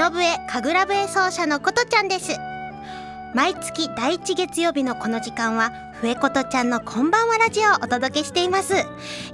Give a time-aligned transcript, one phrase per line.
[0.00, 2.32] 忍笛神楽笛奏者のことちゃんです。
[3.34, 8.72] 毎月第1月曜日のこの時間は笛ことちゃんのこんばんはラジオをお届けしています。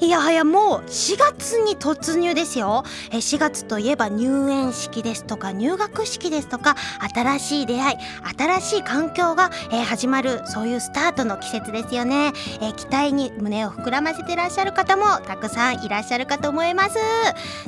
[0.00, 2.82] いやはやもう4月に突入ですよ。
[3.12, 6.74] え4月といえば入園式ですとか入学式ですとか
[7.14, 7.96] 新しい出会い
[8.36, 16.94] 新しい環境が、え始まるそういうスタートの季節ですよね、え期待に胸を膨らませてらっしゃる方もたくさんいらっしゃるかと思います。
[16.94, 17.00] さ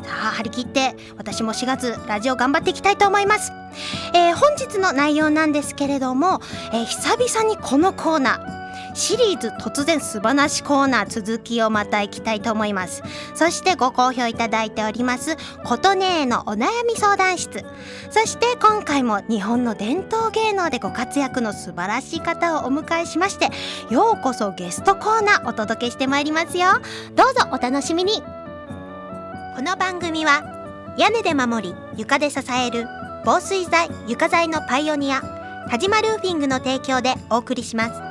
[0.09, 3.53] あ張り切って私も4月ラジオ頑張っていきたいと思います。
[4.13, 6.41] えー、本日の内容なんですけれども、
[6.73, 8.58] えー、久々にこのコーナー。
[8.95, 13.03] シリーズ突然素晴らしコーナー続きをまたいきたいと思います。
[13.35, 17.65] そしてご好評いただいております琴音のお悩み相談室。
[18.11, 23.51] そして今回も日本の伝統芸能でご活躍の素晴らしい方をお迎えしまして
[23.91, 26.69] ようこそゲストコーナーお届けしてまいりますよ。
[27.15, 28.23] どうぞお楽しみに。
[29.57, 32.87] この番組は屋根で守り床で支える
[33.25, 35.21] 防水材床材のパイオニア
[35.69, 38.08] 田島ルーフィングの提供でお送りします。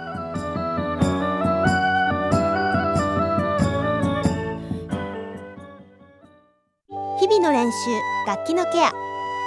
[8.25, 8.91] 楽器のケア。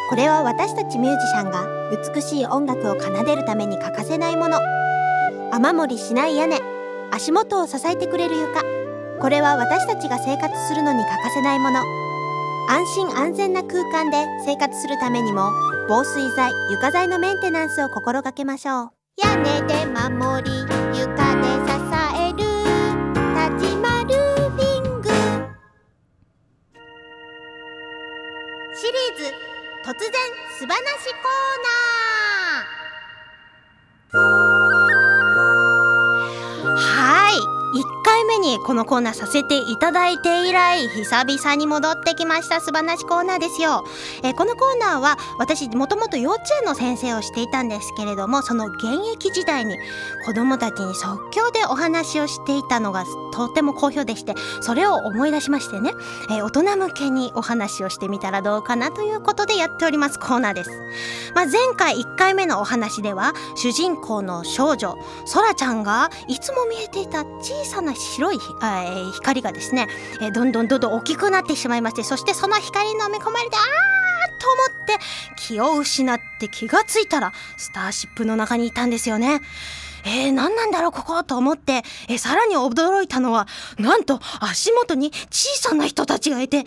[0.09, 1.67] これは私たちミュージシャンが
[2.15, 4.59] 美しい音楽を奏でるために欠かせないもの。
[5.53, 6.61] 雨漏りしない屋根。
[7.13, 8.63] 足元を支えてくれる床。
[9.21, 11.81] これは私たちが生活するのに欠かせないもの。
[12.69, 15.51] 安心安全な空間で生活するためにも
[15.89, 18.91] 防水材床材のメンテナンスを心がけましょう。
[19.17, 20.51] 屋根で守り
[20.99, 21.30] 床
[29.93, 30.13] 突然
[30.57, 32.10] すばなしコーナー。
[38.31, 43.85] 目にこのコーナーさせていただいて以来久々に戻ってきました素晴らしコーナーですよ、
[44.23, 49.77] えー、このコーナーは私もともと幼稚園の先生をしていたんですけれどもその現役時代に
[50.25, 55.91] 子供たちに即興でお話をしていたのがとても好評でしてそれを思い出しましてね、
[56.31, 60.71] えー、大人向けにお話をしてみたらどうかなということでやっておりますコーナーです、
[61.35, 69.89] まあ、前回1回目のお話では主人公の少女そらちゃんがいつも見えていた小さな白い、えー、光がですね、
[70.21, 74.99] えー、どんどんどんどん大きくなってしまいましてそしてその光に飲み込まれてあーと思って
[75.37, 79.41] 気を失って気がついたらスターシップの中にいたんですよね。
[80.03, 83.47] えー、何なんだろうここと思って、えー、さらに驚いたのは、
[83.79, 86.65] なんと足元に小さな人たちがいて、いや、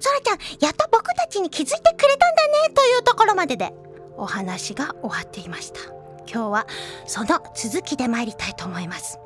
[0.00, 3.72] そらちゃん、やっと僕たちに気づいてくれたんだね、というところまでで、
[4.16, 5.78] お話が終わっていました。
[6.26, 6.66] 今日は
[7.06, 9.20] その続きで参りたいと思います。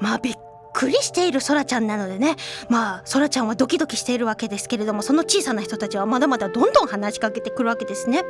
[0.00, 0.34] まあびっ
[0.80, 2.36] くりしているそらちゃんなのでね。
[2.70, 8.22] まあそらちゃんはドキドキしているわけですけれどもその小さな人たちはまだまだどんどん話しかけてくるわけですね。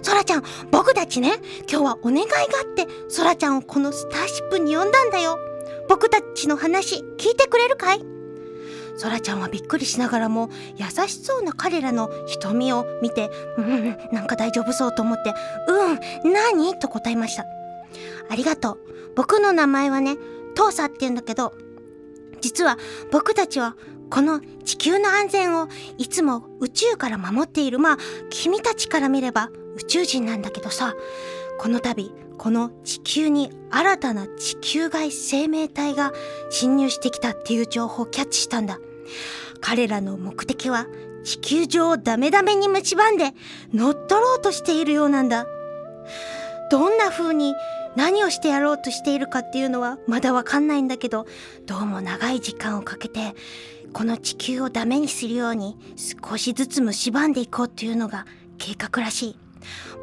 [0.00, 1.32] そらちゃん僕たちね
[1.68, 5.40] 今日はお願いがあってそらちゃんをこのスターシップに呼んだんだよ。
[5.88, 8.00] 僕たちの話聞いてくれるかい？
[8.96, 15.34] そらちゃんはびっくりしながらも優しそうな彼らの瞳を見てうんなんか大丈夫そうと思って
[16.24, 16.78] うん何？
[16.78, 17.44] と答えました。
[18.30, 18.78] ありがとう。
[19.16, 20.16] 僕の名前はね
[20.54, 21.54] トーサって言うんだけど
[22.42, 22.76] 実は
[23.10, 23.76] 僕たちは
[24.10, 27.78] この地球の安全をいつも宇宙から守っている。
[27.78, 27.98] まあ
[28.28, 30.94] 君たちから見れば宇宙人なんだけどさ。
[31.58, 36.12] この度この地球に新たな地球外生命体が
[36.50, 38.80] 侵入してきたっていう情報をキャッチしたんだ。
[39.60, 40.86] 彼らの目的は
[41.22, 43.32] 地球上をダメダメに蝕んで
[43.72, 45.46] 乗っ取ろうとしているようなんだ。
[46.72, 47.54] どんな風に
[47.96, 51.26] 何をしてやろうとしているかっていうのはまだわかんないんだけど
[51.66, 53.34] どうも長い時間をかけて
[53.92, 58.26] この地球をダメにするように少しずつ蝕んでいこうっていうのが
[58.58, 59.36] 計画らしい。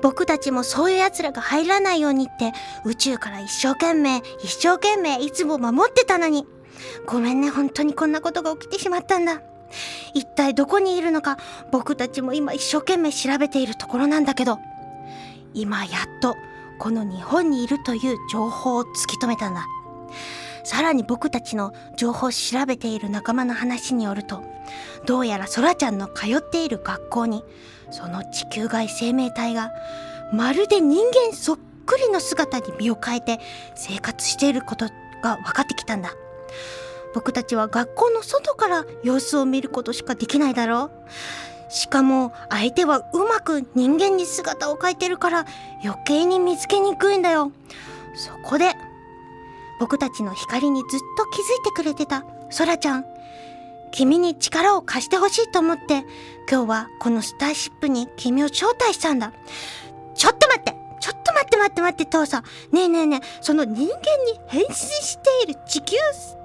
[0.02, 2.54] 僕たちもそういう奴らが入らないようにって
[2.86, 6.46] 宇宙から一生懸命一生懸命いつも守ってたのに。
[7.06, 9.42] ごめんね本当にこんなことが起きてしまったんだ。
[10.14, 11.38] 一体どこにいるのか
[11.72, 14.60] 僕たちも今一生懸命調べているところなんだけど。
[15.54, 16.36] 今やっと
[16.80, 19.68] この日本にいるという情報を突き止めたんだ。
[20.64, 24.44] さらに僕たちの情報を調べている仲間の話によると
[25.06, 27.44] どうやらそらちゃんの通っている学校に
[27.92, 29.72] その地球外生命体が
[30.34, 33.40] まるで人間そっくりの姿に身を変えて
[33.76, 34.90] 生活していること
[35.24, 36.14] が分かってきたんだ。
[37.16, 40.92] 僕たちは学校の外から様子を見ることしかできないだろう。
[41.70, 45.46] しかも相手はうまく人間に姿を変えてるから
[45.84, 47.52] 余計に見つけにくいんだよ。
[48.16, 48.74] そこで
[49.80, 53.06] 僕たちの光にずっと気づいてくれてたソラちゃん。
[53.92, 56.06] 君に力を貸してほしいと思って
[56.50, 59.32] 今日はこのスターシップに君を招待したんだ。
[60.16, 60.79] ちょっと待って！
[61.00, 62.44] ちょっと待って待って待って父さん。
[62.72, 63.90] ねえねえねえその人間に
[64.48, 65.96] 変身している地球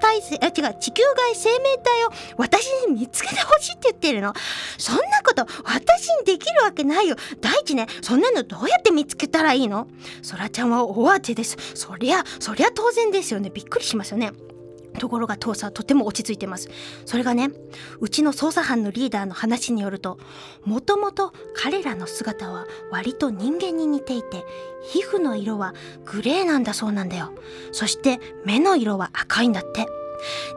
[0.00, 4.32] 体制あ違う地球外生命体を私に見つけてほしいって言ってるの。
[4.78, 7.16] そんなこと私にできるわけないよ。
[7.40, 9.88] 第一ねそんなのどうやって見つけたらいいの？
[10.22, 11.56] そらちゃんは大当てです。
[11.74, 13.50] そりゃそりゃ当然ですよね。
[13.50, 14.32] びっくりしますよね。
[14.98, 16.68] ところが父さんとても落ち着いてます。
[17.04, 17.50] それがね
[18.00, 20.18] うちの捜査班のリーダーの話によると
[20.64, 24.44] もともと彼らの姿は割と人間に似ていて
[24.82, 25.74] 皮膚の色は
[26.04, 27.32] グレーなんだそうなんだよ。
[27.72, 29.86] そして目の色は赤いんだって。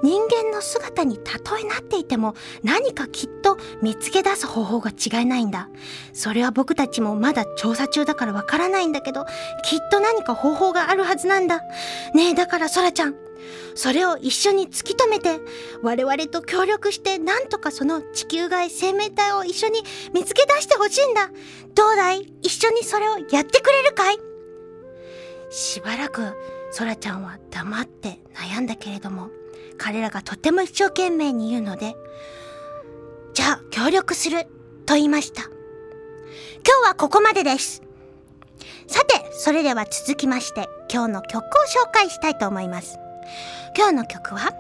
[0.03, 5.69] 人間の姿にたとえなっていても何かきっと見つけ出す方法が違いないんだ。
[6.13, 9.25] それは僕たちもまだ調査中だからわからないんだけど
[9.65, 11.61] きっと何か方法があるはずなんだ。
[12.13, 13.15] ねえだからソラちゃん
[13.75, 15.39] それを一緒に突き止めて
[15.83, 21.29] 我々と協力してなんとかその地球外生命体を一緒に見つけ出してほしいんだ。
[21.75, 22.21] どうだい？
[22.41, 24.17] 一緒にそれをやってくれるかい？
[25.49, 26.35] しばらく
[26.71, 29.29] ソラちゃんは黙って悩んだけれども
[29.77, 31.95] 彼らがとても一生懸命に言うので
[33.33, 34.45] じゃあ協力する
[34.85, 35.43] と言いました。
[35.43, 35.51] 今
[36.83, 37.81] 日はここまでです。
[38.87, 41.47] さてそれでは続きまして今日の曲を
[41.85, 42.97] 紹介したいと思います。
[43.75, 44.51] 今日の曲は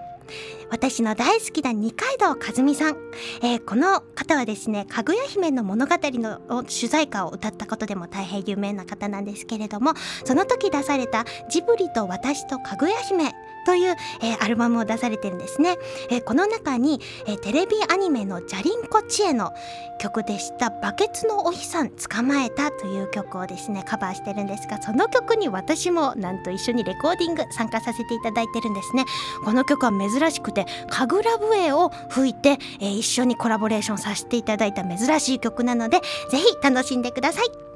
[0.69, 2.97] 私の大好きな二階堂和美さん、
[3.41, 9.93] えー、この方はですねかぐや姫の物語の主題歌を歌ったことでも大変有名な方なんですけれども
[10.25, 13.33] その時出された「ジブリと私とかぐや姫」
[13.67, 15.75] という、えー、アルバムを出されてるんですね、
[16.09, 19.51] えー、この中に、えー、テレビアニメの「じゃりんこ知恵」の
[19.99, 29.03] 曲でした「バケツのお日さん捕まえた」という曲をですねカバーしてるんですがその曲に私もなんと一緒にレコーディング参加させていただいてるんですね。
[29.43, 35.99] この曲は珍しくて神楽笛を吹いて、え、一緒にコラボレーションさせていただいた珍しい曲なので
[36.31, 37.66] ぜひ楽しんでください。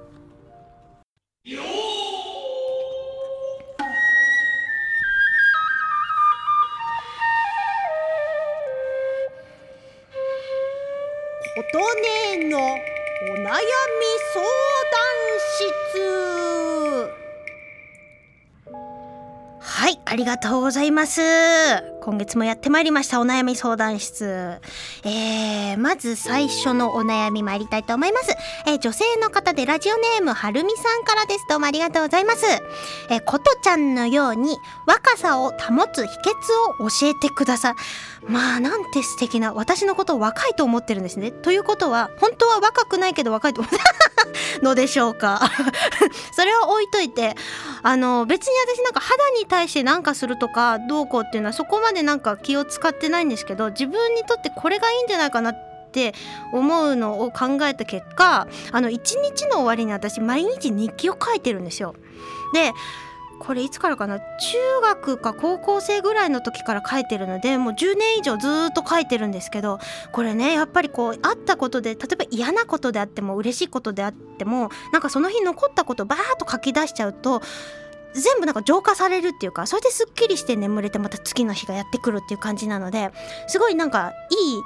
[13.61, 14.49] 悩み相談
[15.37, 16.40] 室。
[20.11, 21.21] ありがとうございます
[22.01, 24.59] 今月もやってまいりましたお悩み相談室。
[25.05, 28.35] えー、まず最初のお悩み参りたいと思います。
[28.65, 31.45] えー、女性の方でラジオネームはるみさんからです。
[31.47, 32.45] どうもありがとうございます。
[33.11, 37.75] えー、ことちゃんのように若さを保つ秘訣を教えてください。
[38.27, 41.29] まあなんて素敵な私のことを若いと思ってるんですね。
[41.31, 43.77] ということは本当は若くないけど若いと思って
[44.63, 45.39] のでしょうか
[46.33, 47.35] それは置いといて
[47.83, 56.13] あの別に私なんか肌に対して何かするとかどうこうっていうのはそこまでなんか気を使ってないんですけど自分にとってこれがいいんじゃないかなって
[56.53, 61.95] 思うのを考えた結果あの一日の終わりに私毎日日記を書いてるんですよ。
[62.53, 62.71] で
[63.41, 64.19] これいつからかな？
[64.19, 64.25] 中
[64.83, 69.79] 学か高校生ぐらいの時から書いてるのでもう10年以上ずっと書いてるんですけど
[70.11, 77.41] これねやっぱりこうあったことで例えば嫌なことであっても嬉しいことであってもなんかその日残ったことバーッと書き出しちゃうと
[78.13, 83.11] 全部なんか浄化されるっていうかそれですっきりして眠れてまた次の日がやってくるっていう感じなので
[83.47, 84.57] すごいなんかいい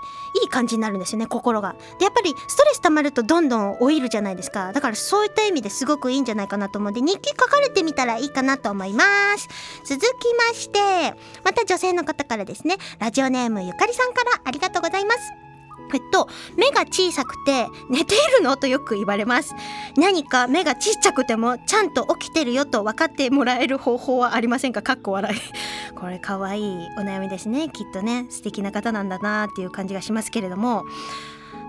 [0.43, 1.75] いい感じになるんですよね心が。
[1.97, 4.73] でやっぱりストレス溜まるとどんどん老いるじゃないですか。
[4.73, 9.03] だからそういった意味ですごくいいんじゃないかなと思うんで日記書かれてみたらいいかなと思いま
[9.37, 9.47] す。
[9.85, 10.05] 続き
[10.49, 12.77] ましてまた女性の方からですね。
[12.99, 15.44] ラジオネームゆかりさんからありがとうございます。
[15.93, 16.27] えっと、
[16.57, 18.57] 目が小さくて寝ているの？
[18.57, 19.53] とよく言われます。
[19.97, 24.81] 何か目がちっちゃくてもちゃんと起きてるよと分かってもらえる方法はありませんか？
[24.81, 25.39] かっこ笑い。
[25.95, 27.69] これかわいいお悩みですね。
[27.69, 30.83] きっとね、素敵な方なんだなっていう感じがしますけれども。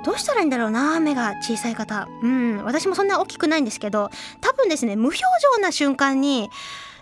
[0.05, 2.07] どうしたらいいんだろうな目が小さい方。
[2.23, 5.19] うん、私もそんな大きくないんですけど、多分ですね、無表
[5.57, 6.49] 情な瞬間に、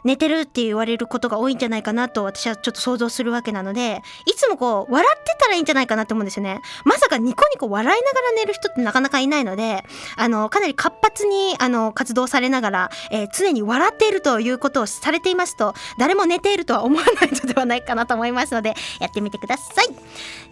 [0.04, 6.60] 寝てるって言われることが多いんじゃないかなと私はちょっと想像するわけなのでいつもこう笑ってたらいいんじゃないかなと思うんですよね。
[6.84, 9.82] まさかニコニコ笑いながら寝る人ってなかなかいないので
[10.16, 19.86] あのかなり活発にあの活動されながら、えー、常に笑っているということをされていますと誰も寝ているとは思わないのではないかなと思いますのでやってみてください。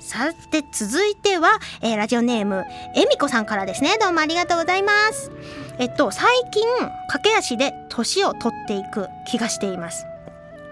[0.00, 2.64] さて続いては、えー、ラジオネーム
[2.96, 3.96] えみこさんからですね。
[4.00, 5.30] どうもありがとうございます。
[5.78, 6.62] えっと最近
[7.08, 10.06] 駆け足で年を取っていく気がしています。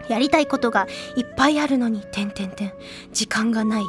[0.08, 2.72] やりたいことがいっぱいあるのにてんてんてん。
[3.12, 3.84] 時間がない。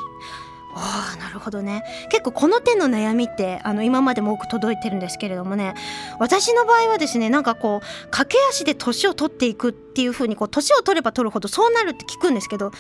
[0.74, 1.84] ああなるほどね。
[2.10, 5.74] 結構この手の悩みってあの今までも多く届いてるんですけれどもね。
[6.20, 12.72] 私の場合はですねなんかこう駆け足で年を取っていくっていう風にこう年を取れば取るほどそうなるって聞くんですけど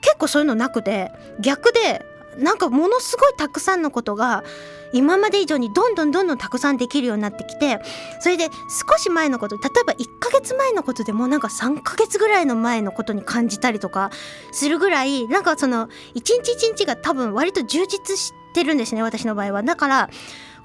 [0.00, 2.04] 結構そういうのなくて逆で
[2.38, 4.44] なんかものすごいたくさんのことが
[4.92, 7.80] 今まで以上にどんどんどんどんたくさんできるようになってきて
[8.20, 14.10] それで少し前のこと例えば1ヶ月前のことでもなんか3ヶ月ぐらいの前のことに感じたりとか
[14.52, 19.62] するぐらいなんかその一日一日が多分割と充実してるんですね私の場合は。
[19.62, 20.10] だから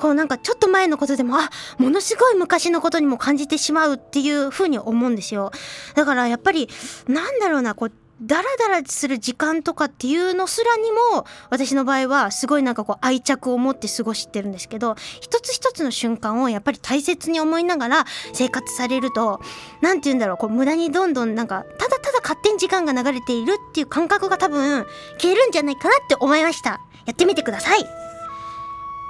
[0.01, 5.51] こうなんかちょっと前のことでもあものすごい昔のことにも感じてしまうっていうふうに思うんですよ
[5.93, 6.67] だからやっぱり
[7.07, 19.41] なんだろうなこうダラダラする時間とかっていうのすらにも私の場合はすごいなんかこう愛着を持って過ごしてるんですけど一つ一つの瞬間をやっぱり大切に思いながら生活されると
[19.81, 24.85] 何て言うんだろうこう無駄にどんどんなんかただただ勝手に時間が流れているっていう感覚が多分
[25.19, 26.79] 消えるんじゃないかなって思いました。
[27.05, 27.79] やってみてください。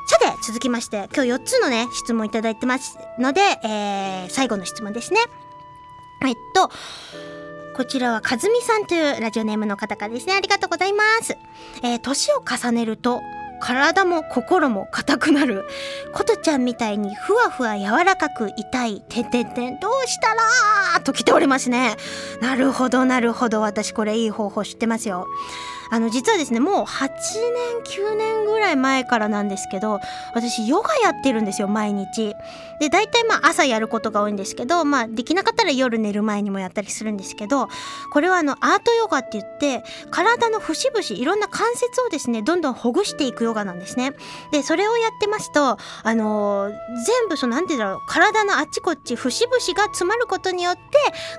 [0.08, 5.20] さて続きまして今日4つのね質問いただいてますので、えー、最後の質問ですね。
[6.24, 6.70] えっと
[7.76, 10.34] こちらはかずみさんというラジオネームの方からですね。
[10.34, 11.38] ありがとうございます。
[11.84, 13.22] えー、年を重ねると、
[13.62, 15.66] 体も心も硬くなる。
[16.14, 21.96] ことちゃんみたいにふわふわ柔らかく痛い、てんてんてん、どうしたらと来ておりますね。
[22.42, 23.62] なるほど、なるほど。
[23.62, 25.28] 私これいい方法知ってますよ。
[25.94, 30.00] あの実はですねもう8年9年ぐらい前からなんですけど
[30.34, 32.34] 私ヨガやってるんですよ毎日
[32.80, 37.68] で大体まあ朝やることが多いんですけどまあできなかったら夜寝る前にもやったりするんですけど
[38.14, 44.14] これはあのアートヨガって言って体の節々いろんな関節をですねどんどんほぐしていくヨガなんですね。
[44.52, 50.82] でそれをやってますとあのー、全部その何て言うんだろう体のあっちこっち節々が詰まることによって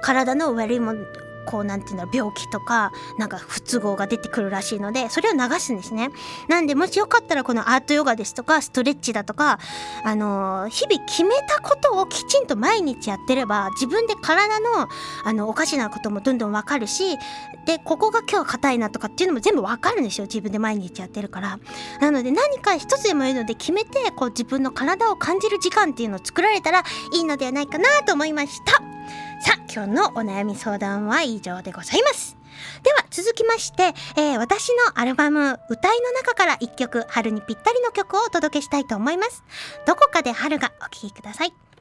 [0.03, 1.05] 体の悪いもの
[1.47, 6.11] こうなんていうんだろう病気とかなんか不都合が出てくるらしいのでそれを流すんですね。
[6.49, 9.59] なんでもしよかったらこのアートヨガですとかストレッチだとか
[10.05, 14.89] あのー、日々決めたことをきちんと毎日やってれば自分で体の
[15.25, 17.19] あのおかしなこともどんどんわかるし
[17.67, 20.27] でここが今日は硬いなとかっていうのも全部わかるんですよ。
[20.27, 21.59] 自分で毎日やってるから。
[22.01, 26.83] なので何か一つでもいいので決めてこう自分の体を感じる時間っていうのを作られたら
[27.15, 28.92] いいのではないかなと思いました。
[29.41, 32.37] さあ今日のお悩み相談は以上でございます。
[32.83, 39.43] では続きまして、えー、私のアルバム「歌い」の中から一曲春にぴったりの曲をお届けしたいと思います。
[39.87, 41.72] どこかで春がお聴きください。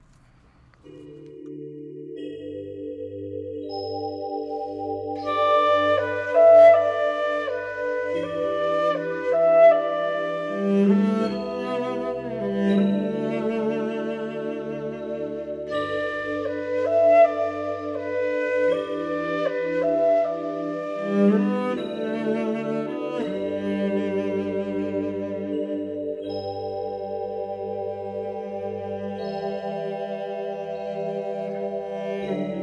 [32.31, 32.60] よ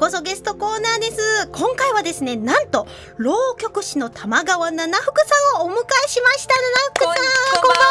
[0.00, 1.48] こそゲストコーナーです。
[1.52, 2.86] 今回はですねなんと
[3.18, 6.54] 浪曲師の玉川七福さんをお迎えしました。
[6.54, 6.64] 七
[6.94, 7.14] 福さん
[7.60, 7.84] こんばんは。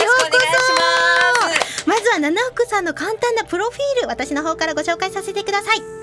[0.00, 1.86] よろしくお願いします。
[1.86, 5.93] まずは七福さんの簡単なプロフィール私の方からご紹介させてください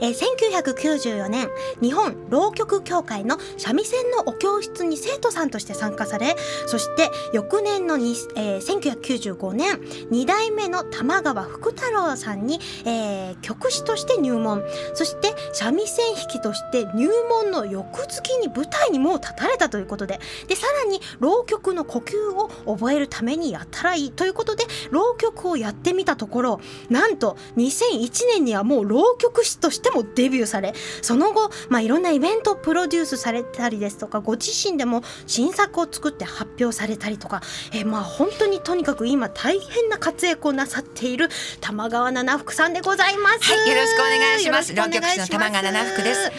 [0.00, 1.48] えー、1994年
[1.80, 9.76] 日本浪曲協会の三味線のお教室に生徒さんとして参加されそして翌年のに、えー、1995年
[10.10, 14.62] 2代目の玉川福太郎さんに、えー、曲師として入門。
[14.94, 20.20] そして三味線弾きとして入門の翌月に舞台にもう立たれたということで。
[20.46, 26.60] でさらに浪曲の呼吸を覚えるためにやったらいいということで浪曲をやってみたところ
[26.90, 30.72] なんと2001年にはもう浪曲師としてもデビューされ
[31.02, 41.28] その後、まあ、いろんなイベントをプロデュースされたりですとかご自身でも新作を作って発表されたりとか、えまあ本当にとにかく今大変な活躍をなさっている
[41.60, 43.52] 玉川七福さんでございます。
[43.52, 44.74] はい、よろしくお願いします。
[44.74, 46.30] 浪曲師の玉川七福です。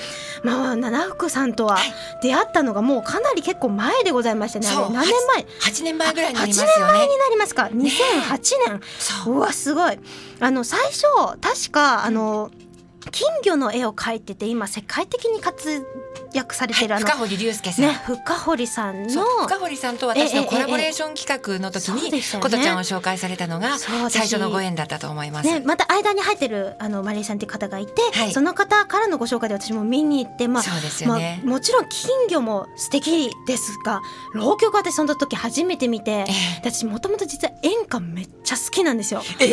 [0.43, 1.77] まあ七福さんとは
[2.21, 4.67] 出会ったのがもうかなり結構前でございましたね。
[4.67, 5.45] 何年前？
[5.59, 6.71] 八年前ぐらいになりますよね。
[6.71, 7.69] 8年前になりますか？
[7.71, 8.81] 二千八年。
[9.27, 9.99] うわすごい。
[10.39, 11.03] あの最初
[11.41, 12.51] 確かあの。
[13.11, 15.85] 金魚の絵を描いてて今世界的に活
[16.33, 34.01] 躍されてる、はい、深堀龍介さん、ね、深堀さんの深堀さんと私のコラボレーション企画の時に琴ちゃんを紹介されたのが最初のご縁だったと思います、ね、また間に入ってるあのマリーさんっていう方がいて、はい、その方からのご紹介で私も見に行ってまあそうですよね、まあ、もちろん金魚も素敵ですが
[34.33, 36.25] 浪曲私その時初めて見て、えー、
[36.57, 39.21] 私もともと実は演歌めっちゃ好きなんですよ。
[39.39, 39.47] えー、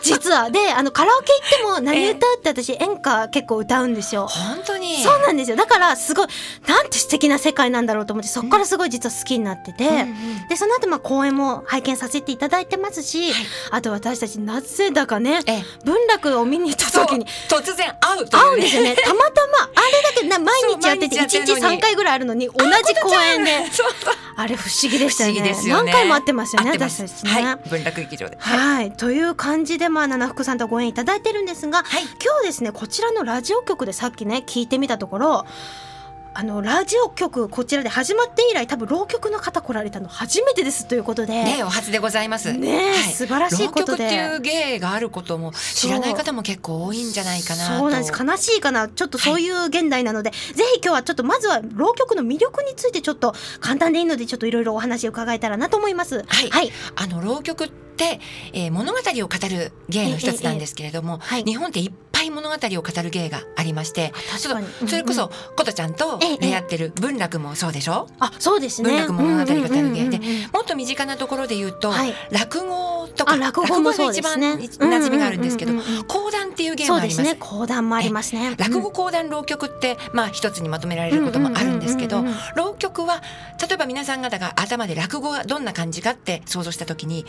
[0.02, 0.50] 実は。
[0.50, 4.26] であのカラオケ行っても何歌うって私演歌結構歌うんですよ。
[4.26, 4.96] 本当に？
[5.02, 5.56] そうなんですよ。
[5.56, 6.26] だからすごい
[6.66, 15.40] なんて素敵な世界なんだろうと思ってそこからすごい実は好きになってて、うんうん、でその後まあ公演も拝見させていただいてますし、はい、あと私たちなぜだかね
[15.84, 18.96] 文楽を見に行った時に突然会うね、会うんですよね。
[19.02, 23.50] たまたまあれだけな毎日やってて1日3回ぐらいあるのに同じ公演で。
[24.36, 35.46] あれ不思議でしたよね、ね、何回も会ってますよね私たちね、はい、文楽劇場で、はい、はい、という感じでまあ七福さんとご縁いただいてるんですが、はい、今日ですねこちらのラジオ局でさっきね聞いてみたところ
[36.32, 41.32] あのラジオ局こちらで始まって以来多分浪曲の方来られたの初めてですということで。
[41.32, 42.52] ねお初でございます。
[42.52, 44.04] ね、はい、素晴らしいことで。
[44.04, 48.22] 浪曲っていう芸があることも知らない方も結構多いんじゃないかなそうなんです。
[48.22, 56.24] 悲しいかなちょっとそういう現代なので、はい、ぜひ今日はちょっとまずは浪曲の魅力についてちょっと簡単でいいのでちょっといろいろお話を伺えたらなと思います。
[56.28, 57.89] はい、はい、あの浪曲って、
[58.52, 64.48] えー、物語を語る芸の一つなんですけれども、えええ、日本っていっぱい物語を語る芸がありましてそ
[64.96, 68.08] れこそ琴ちゃんと出会ってる文楽もそうでしょ？
[68.18, 68.90] あそうですね。
[68.90, 70.20] 文楽物語語る芸で
[70.52, 75.72] もっと身近なところで言うと、はい、落語とか落語も一番馴染みがあるんですけど
[76.06, 77.22] 講談っていう芸もあります。
[77.22, 77.36] ね。
[77.38, 78.54] 講談もありますね。
[78.58, 83.22] 落語講談浪曲ってまあ一つにまとめられることもあるんですけど浪曲は
[83.60, 87.24] 例えば皆さん方が頭で落語がどんな感じかって想像した時に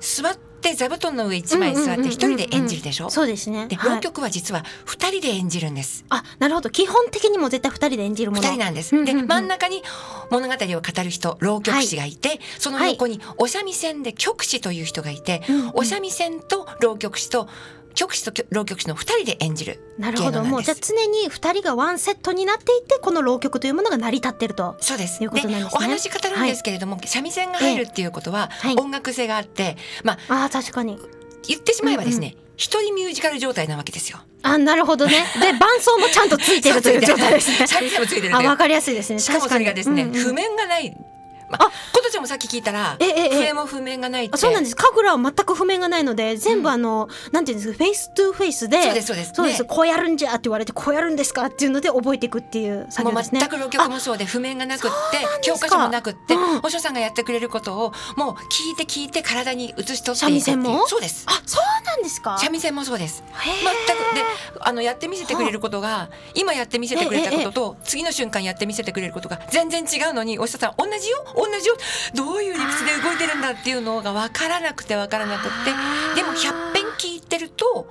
[0.00, 3.66] 座って座布団の上一枚座って一人で演じるでしょ、うそうですね。
[3.68, 6.70] で浪曲は実は二人で演じるんです、あなるほど。
[6.70, 8.42] 基本的にも絶対二人で演じるもの。
[8.42, 9.82] 二人なんです、で真ん中に
[10.30, 15.42] 物語を語る人浪曲師がいて、はい、その横にお三味線で曲師という人がいて、
[15.74, 17.48] お三味線と浪曲師と
[17.94, 20.42] 曲師と浪曲師の2人で演じるなるほど。
[20.44, 25.22] もうじゃあ常に2人がワンセットになっていてこの浪曲というものが成り立ってるとそうです。
[25.22, 25.72] いうことなんですね。
[25.74, 30.98] お話語るんですけれども、はい、三味線が入るっていうことは音楽性があって、まああ確かに。
[31.46, 32.50] 言ってしまえばですね、うんうん。
[32.56, 34.18] 一人ミュージカル状態なわけですよ。
[34.42, 35.24] あ、なるほどね。
[35.40, 37.66] で、 伴奏もちゃんとついてるという状態ですね。
[37.66, 38.36] 三味線もついてる。
[38.36, 39.18] あ、わかりやすいですね。
[39.18, 40.94] しかもそれがですね、譜面がない
[41.50, 44.38] まあ、ことちゃんもさっき聞いたら、えええ、笛も譜面がないって。
[44.38, 44.76] そうなんです。
[44.76, 48.82] 神楽は全く譜面がないので、全部あの、うん、なんていうんですか、 face to face で。
[48.82, 49.32] そうです、そうです。
[49.34, 49.62] そうです。
[49.62, 53.40] ね、こうやるんじゃって言われて、こうやるんですかっていうので覚えていくっていう作業ですね。
[53.40, 60.86] 全く浪曲もそうで、譜面がなくって、教科書もなくって、うん、お師さんがやってくれることを、もう聞いて聞いて体に移し取って三味線も？
[60.86, 61.24] そうです。
[61.26, 63.24] あ、そうなんですか三味線もそうです。
[63.32, 64.22] 全く、で、
[64.60, 71.24] あの、やってみせてくれることが、今やってみせてくれたことと、次の瞬間やってみせてくれることが全然違うのに、お師さん、同じよ？
[71.40, 71.76] 同じよ
[72.14, 75.50] どういう理屈で動いてるんだっていうのが分からなくて分からなくて。
[76.14, 77.88] でも100聞いてると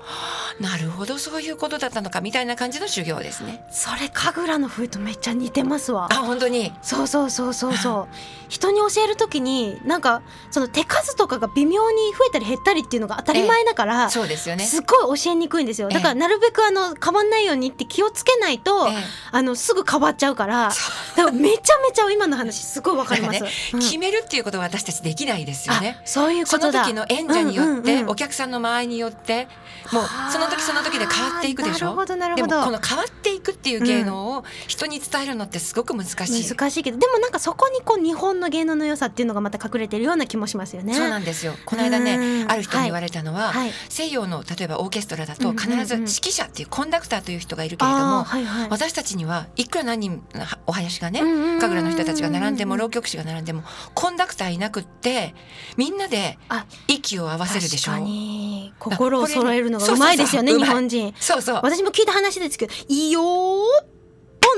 [0.60, 3.66] なるほどそういうことだったのかみたいな感じの修行ですね。
[3.72, 6.08] それ神楽の笛とめっちゃ似てますわ。
[6.12, 6.74] あ本当に？
[6.82, 8.08] そうそうそうそうそう。
[8.50, 14.66] 人に教える時になんかその手数とかが微妙に増えたり減ったりっていうのが当たり前だから、ええ、そうですよね。
[14.66, 15.90] すごい教えにくいんですよ。
[15.90, 18.94] だからなるべくあの変わんないようにって気をつけないと、え、
[19.32, 26.02] あのすぐ変わっちゃうからだからめちゃめちゃ今の話すごいわかります、ねうん、決めるっていうことは私たちできないですよね。
[26.06, 29.48] そういうことその時の演者によって、お客さんの周りにによって
[29.94, 31.86] もうその時その時で変わっていくでしょ？
[31.86, 32.48] なるほどなるほど。
[32.48, 40.96] でもこの変わっていくっていう芸能を人に伝えるのってすごく難しい、難しいけどでもなんかそこにこう日本の芸能の良さっていうのがまた隠れてるような気もしますよね。
[40.96, 41.54] そうなんですよ。
[41.66, 42.04] この間うん。
[42.04, 45.78] ねある人に言われたのは、はい西洋の例えばオーケストラだとうんうんうん。
[45.78, 48.68] 必ず指揮者っていうコンダクターという人がいるけれどあもーはいはい。
[48.72, 50.24] 私たちにはいくら何人
[50.66, 51.60] お囃子がねうんうんうんうん。
[51.60, 55.36] 神楽の人たちが並んでも浪曲師が並んでもコンダクターいなくって
[55.78, 57.92] みんなであ息を合わせるでしょ？
[57.92, 61.14] 確かに心を揃えるのがうまいですよね日本人。
[61.20, 61.56] そうそう。
[61.64, 63.89] 私も聞いた話ですけど「いいよー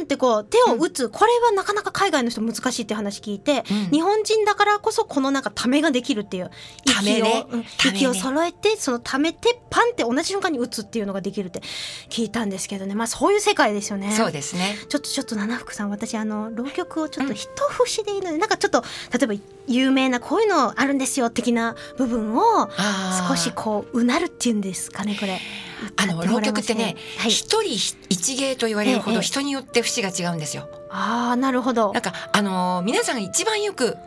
[0.01, 6.51] ポン!」ってこう手を打つ、これはなかなか海外の人難しいって話聞いて、うん日本人だからこそこのなんかためができるっていう
[6.85, 11.61] ためね息を、うんためね息を揃えてそのためてパンって同じ瞬間に打つっていうのができるって
[12.09, 14.13] 聞いたんですけどねまあそういう世界ですよね。
[14.15, 17.49] そうですねちょっとちょっと七福さん私あの浪曲をちょっと一
[17.85, 18.83] 節でいいので、なんかちょっと
[19.17, 19.33] 例えば
[19.67, 22.69] 有名なこういうのあるんですよ的な部分を
[23.27, 25.39] 少しこううなるっていうんですかねこれ。
[25.97, 27.73] あの浪曲ってねはい、一人
[28.09, 30.69] 一芸と言われるほええど人によって節が違うんですよ。
[30.89, 32.01] ああなるほどなん。
[32.01, 33.97] かあのー皆さんが一番よく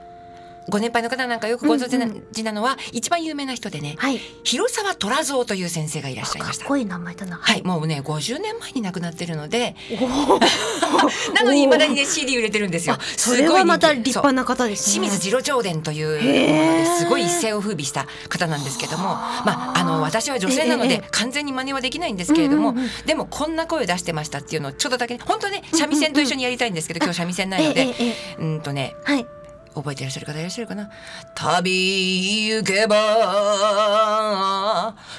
[0.68, 1.88] ご年配の方なんかよくご存
[2.32, 4.20] 知なのは、一番有名な人でねはい。
[4.44, 6.64] 広沢虎蔵という先生がいらっしゃいました。
[6.64, 7.36] かっこいい名前だな。
[7.36, 9.76] はい、もうね50年前に亡くなってるので。
[11.34, 12.94] なのに未だにね CD 売れてるんですよ。
[12.94, 13.00] あ。
[13.16, 15.06] それはまた立派な方ですね。
[15.06, 22.90] 清水次郎長伝というすごい一世を風靡した方なんですけども、まあ、あの私は女性なので完全に真似はできないんですけれども、うんうんうん。
[23.06, 27.94] でもこんな声を出してましたっていうのをちょっとだけ本当はね三味線と一緒にやりたいんですけど、今日三味線ないので、
[28.38, 29.26] うんとねはい。
[29.74, 30.88] 覚えていらっしゃる方いらっしゃるかな？
[31.34, 32.94] 旅行けば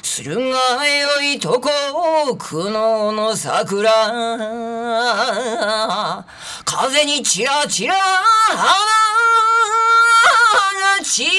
[0.01, 1.69] 駿河よいとこ
[2.37, 3.91] 苦悩の桜
[6.63, 9.04] 風にちらちら花。
[11.05, 11.29] が散る。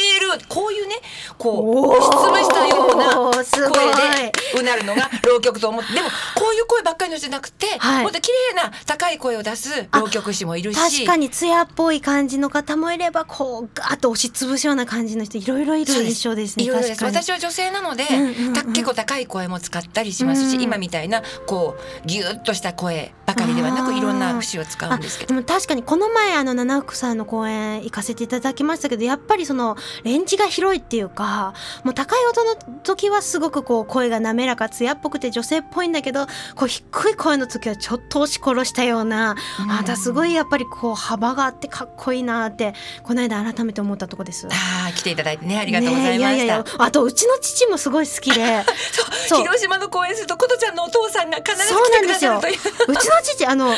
[0.48, 0.96] こういうね
[1.38, 5.92] こう失つしたような声でうなるのが浪曲と思って。
[5.92, 8.02] でもこういう声ばっかりの人じゃなくて、はい。
[8.04, 11.04] もっと綺麗な高い声を出す浪曲師もいるし。
[11.04, 16.64] 確かに艶っぽい感じの方もいればこうガーッと押しつぶすような感じの人いろいろいる印象ですね。
[16.64, 17.00] いろいろです。
[17.00, 17.24] 確かに。
[17.24, 25.34] 私は女性なので、うんうん結構高い声も使ったりしますし、うん今みたいなこうギュッとした声ばかりではなくいろんな節を使うんですけど。
[25.34, 29.55] あでも確かにこの前あの七福さんの公演行かせていただきましたけどやっぱりその
[30.04, 39.70] レンジが広いっていうかもう高い音の時はすごくこう声が滑らか艶っぽくて女性っぽいんだけどこう低い声の時はちょっと押し殺したような、うん。
[39.70, 44.46] あなたすごいやっぱりこう幅があってかっこいいなってこの間改めて思ったとこです。
[44.46, 48.64] あー来ていただいてねありがとうございました、ねえややあとうちの父もすごい好きで。
[49.28, 52.56] そう広島の公演すると琴ちゃんのお父さんが必ず来てくださるという。
[52.88, 53.74] うちの父あの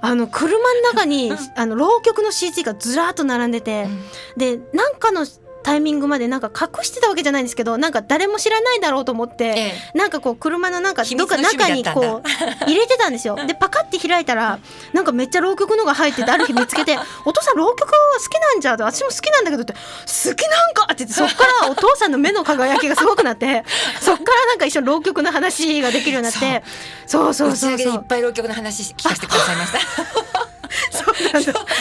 [0.00, 3.88] あの車の中にあの浪曲の CD がずらっと並んでて、
[4.36, 5.26] でなんかの
[5.62, 9.52] タイミングまでなんか隠してたわけじゃないんですけどなんか誰も知らないだろうと思って、え
[9.94, 12.28] えなんかこう車のなんか秘どっか中にこう
[12.64, 13.36] 入れてたんですよ。
[13.46, 14.60] でパカって開いたら
[14.92, 17.94] なんかめっちゃ浪曲のが入っててある日見つけて「お父さん浪曲好
[18.30, 23.64] きなんじゃ」って私も好きなんだけどって「好きなんか!」って言ってそっからお父さんの目の輝きがすごくなって
[24.00, 26.62] そっからなんか一緒に浪曲の話ができるようになって
[27.06, 30.47] そうそうそうそう上げでいっぱい浪曲の話聞かせてくださいました。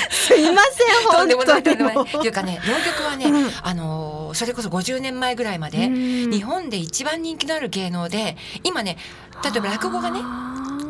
[0.10, 2.08] すいませんとんでもないとんでもない。
[2.08, 3.52] っていうかね浪曲はね、うん。
[3.64, 6.32] あのーそれこそ50年前ぐらいまでうん。
[6.32, 8.98] 日本で一番人気のある芸能で今ね
[9.44, 10.20] 例えば落語がね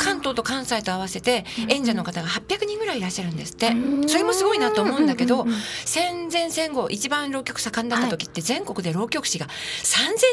[0.08, 3.68] 関東と関西と合わせて演者の方が800人ぐらいいらっしゃるんですって。
[3.70, 4.10] うん。
[4.10, 5.46] それもすごいなと思うんだけど
[5.86, 9.50] 戦前戦後一番浪曲盛んだった時って全国で浪曲師が3000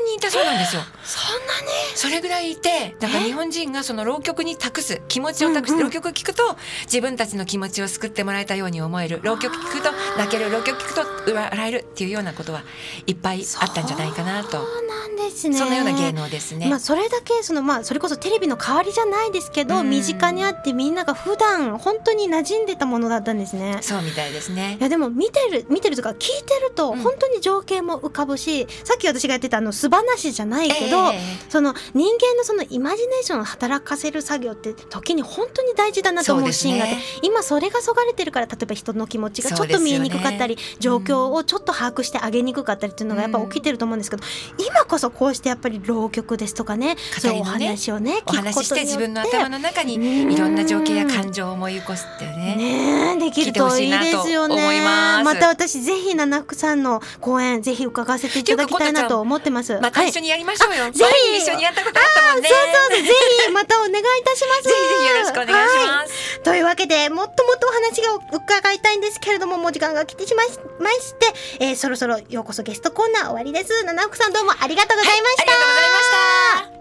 [0.06, 0.82] 人いたそうなんですよ。
[1.04, 1.96] そんなに？
[1.96, 5.86] それぐらいいてだから日本人がその浪曲に託す気持ちを託してうんうん。
[5.86, 9.20] 浪曲聴くと自分たちの気持ちを救ってもらえたように思える。
[9.22, 10.50] 浪曲聴くと泣ける。
[10.50, 12.62] 浪曲聴くと笑えるっていうようなことは
[13.06, 14.50] いっぱいあったんじゃないかなと。
[14.52, 15.56] そうなんですね。
[15.58, 16.68] そんなような芸能ですね。
[16.68, 19.90] まあそれだけそのまあそれこそテレビの代わりじゃないですけど、うん。
[19.90, 23.78] 身近にあってみんなが普段本当に馴染んでたものだったんですね。
[23.80, 24.76] そうみたいですね。
[24.78, 24.82] い。
[24.82, 26.98] やでも見てる見てるとか聞いてるとうん。
[26.98, 31.20] 本当に情景も浮かぶし、さっき私がやってたあの素話じゃないけど、ええ。
[31.48, 37.02] その人間のそのイマジネーションを働かせる作業って時に本当に大事だなと思うシーンがあって、ね。
[37.22, 44.24] 今それがそがれてるから例えば人の気持ちがちょっと見えにくかったり、状況をちょっと把握してあげにくかったりっていうのがやっぱ起きてると思うんですけど、
[44.58, 50.32] 今こそこうしてやっぱり浪曲ですとかねそういうお話をねお話しして自分の頭の中にうん。
[50.32, 52.56] いろんな情景や感情を思い起こすってね。
[52.56, 54.80] ねえできるといいですよね。
[55.24, 59.72] また私ぜひ七福さんの公演ぜひ伺わせていただきたいなと思ってます。
[59.74, 59.82] はい。
[59.82, 60.84] また一緒にやりましょうよ。
[60.84, 61.38] あぜひ。
[61.38, 62.48] 一緒にやったことあったもんね。
[62.48, 63.08] そうそうそうぜ
[63.46, 64.62] ひまたお願いいたします。
[64.64, 66.40] ぜひぜひよろしくお願いしはます。
[66.42, 70.48] というわけでもっともっとお話が伺いたいんですけれどももう時間が来てしまい
[70.80, 73.84] まして、えーそろそろようこそゲストコーナー終わりです。
[73.84, 76.72] 七福さんどうもありがとうございました、ありがとうございました。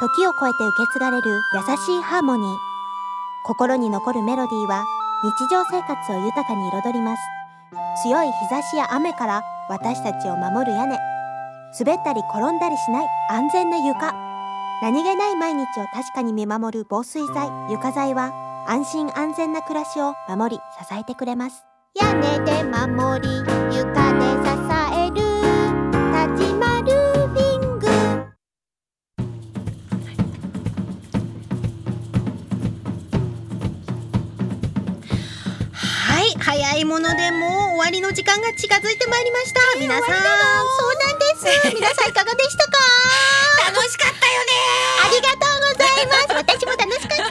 [0.00, 2.56] 時を超えて受け継がれる優しいハーモニー。
[3.44, 4.84] 心に残るメロディーは
[5.22, 7.22] 日常生活を豊かに彩ります。
[8.02, 10.96] 強い日差しや雨から私たちを守る屋根。
[11.78, 14.14] 滑ったり転んだりしない安全な床。
[14.80, 17.50] 何気ない毎日を確かに見守る防水剤。
[17.68, 18.32] 床材は
[18.68, 21.64] 安心安全な暮らしを守り支えてくれます。
[22.00, 23.28] 屋根で守り
[23.76, 24.57] 床で支
[36.78, 39.60] はい早いものでもう終わりの時間が近づいてまいりました。
[39.80, 41.74] 皆さんそうなんです。
[41.74, 42.78] 皆さんいかがでしたか？
[43.66, 44.52] 楽しかったよね。
[45.04, 46.38] ありがとうございます。
[46.38, 47.28] 私も楽しかったよ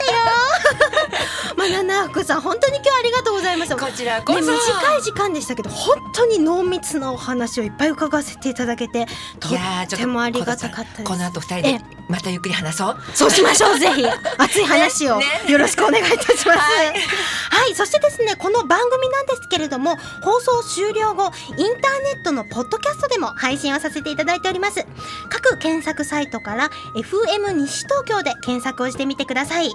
[1.70, 3.76] まあなな福さん本当に今日はありがとうございます。
[3.76, 9.06] こちらこね、そ、短い時間でしたけど本当に濃密なお話をいっぱい伺わせていただけて
[9.40, 11.04] とってもありがたかったです。
[11.04, 12.96] この後二人でまたゆっくり話そう。
[13.14, 14.04] そうしましょうぜひ。
[14.38, 15.52] 熱い話を ねね。
[15.52, 16.86] よろしくお願いいたします、はい。
[16.88, 24.86] はい、そしてですねこの番組なんですけれども放送終了後インターネットのポッドキャストでも配信をさせていただいております。
[25.28, 29.70] 各検索サイトから FM 西東京で検索をしてみてください。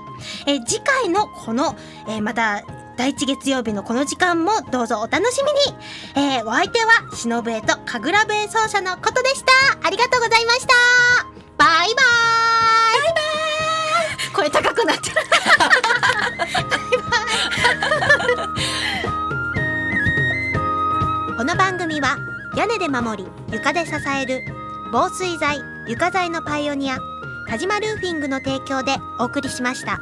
[0.45, 1.75] えー次回のこの、
[2.08, 2.63] えーまた
[2.96, 5.60] 第一月曜日のこの時間もどうぞお楽しみに、
[6.15, 9.52] えーお相手は忍笛と神楽笛奏者のことでした。
[9.88, 10.74] ありがとうございました。
[11.58, 11.86] バイバーイ。
[11.86, 14.34] バイバーイ。
[14.34, 15.15] 声高くなってる。
[21.38, 22.17] この番組は
[22.56, 24.46] 屋根で守り床で支える
[24.91, 26.98] 防水材床材のパイオニア
[27.50, 30.00] 田島ルーフィングの提供でお送りしました。